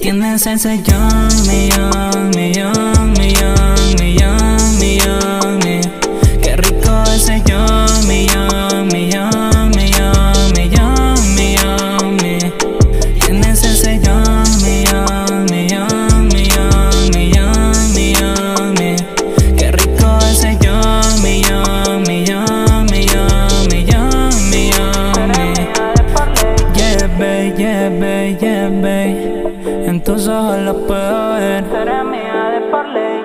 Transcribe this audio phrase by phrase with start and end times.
[0.00, 5.80] Tienes el sellón, millón, millón, millón, millón, millón, mi.
[6.40, 12.38] Qué rico el sellón, millón, millón, millón, millón, millón, mi.
[13.20, 18.96] Tienes el sellón, millón, millón, millón, millón, millón, mi.
[19.58, 25.52] Qué rico el sellón, millón, millón, millón, millón, millón, mi.
[26.74, 29.29] Yeah, babe, yeah, babe, yeah, babe.
[30.00, 31.62] En tus ojos lo puedo ver.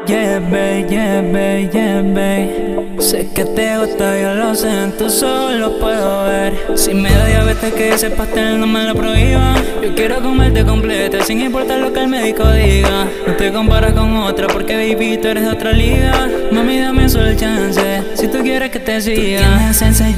[0.07, 2.99] Yeah, babe, yeah, babe, yeah, babe.
[2.99, 6.53] Sé que te gusta, yo lo sé, en tus ojos lo puedo ver.
[6.75, 9.55] Si me da diabetes, que ese pastel no me lo prohíba.
[9.81, 13.07] Yo quiero comerte completa, sin importar lo que el médico diga.
[13.25, 16.27] No te comparas con otra, porque baby, tú eres de otra liga.
[16.51, 19.39] Mami, dame solo el chance, si tú quieres que te siga.
[19.39, 20.15] Tú tienes el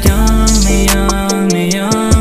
[0.67, 2.16] millón, millón,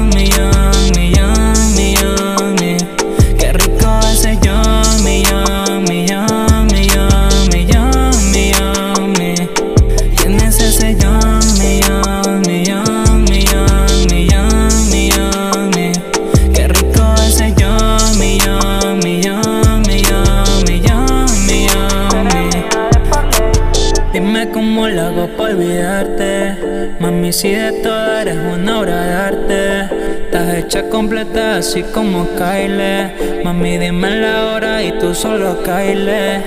[24.16, 26.96] Dime cómo lo hago para olvidarte.
[27.00, 29.80] Mami, si de todo eres una obra de arte.
[30.24, 33.12] Estás hecha completa así como Kyle
[33.44, 36.42] Mami, dime la hora y tú solo Kyle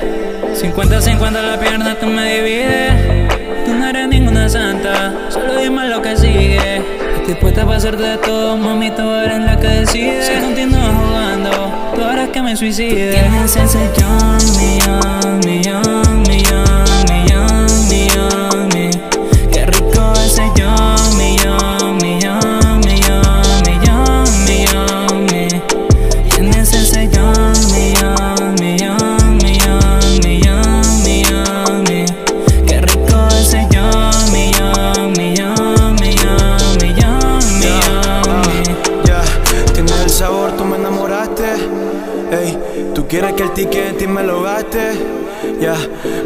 [0.56, 3.28] 50-50 la pierna, tú me divides.
[3.68, 6.82] Tú no eres ninguna santa, solo dime lo que sigue.
[7.18, 10.24] Estoy puesta para hacerte de todo, mami, tú eres la que decide.
[10.24, 13.12] Si continúas jugando, tú harás que me suicide.
[13.12, 16.29] Tienes sellón, millón, millón, millón,
[40.20, 41.46] sabor, tú me enamoraste.
[42.30, 44.92] Ey, tú quieres que el ticket en ti me lo gaste.
[45.62, 45.76] Ya,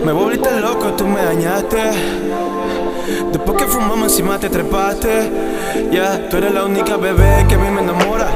[0.03, 1.77] me volviste loco, tú me dañaste.
[3.31, 5.31] Después que fumamos encima te trepaste.
[5.91, 8.29] Ya, tú eres la única bebé que a mí me enamora.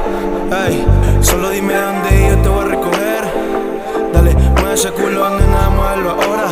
[0.67, 0.85] Ey,
[1.21, 3.23] solo dime dónde y yo te voy a recoger.
[4.13, 6.49] Dale, mueve ese culo, nena, muévelo ahora.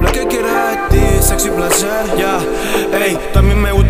[0.00, 2.38] Lo que quiero es ti, sexo y placer, ya
[2.98, 3.87] Ey, también me gusta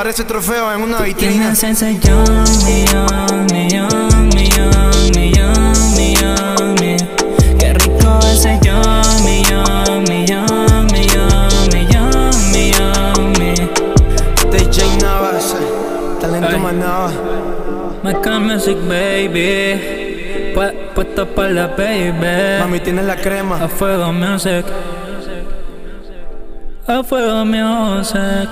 [0.00, 2.24] Parece trofeo en una vitrina Tienes el sellón,
[2.64, 6.96] millón, millón, millón, millón, millón, mi.
[7.58, 13.52] Qué rico el sellón, millón, millón, millón, millón, millón, mi.
[14.50, 15.54] DJ Navas,
[16.18, 16.58] talento Ay.
[16.58, 17.10] manaba
[18.02, 20.54] Maca Music, baby.
[20.54, 22.58] Pu- Puesto para la baby.
[22.58, 24.64] Mami tienes la crema A fuego music.
[26.86, 28.48] A fuego music.